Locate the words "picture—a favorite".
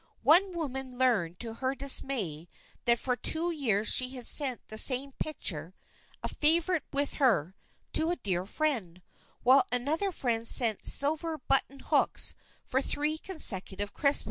5.19-6.85